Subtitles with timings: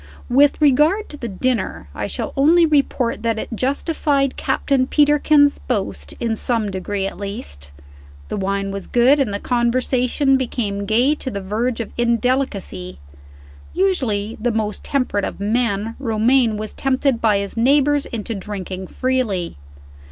[0.31, 6.15] With regard to the dinner, I shall only report that it justified Captain Peterkin's boast,
[6.19, 7.71] in some degree at least.
[8.27, 12.97] The wine was good, and the conversation became gay to the verge of indelicacy.
[13.75, 19.55] Usually the most temperate of men, Romayne was tempted by his neighbors into drinking freely.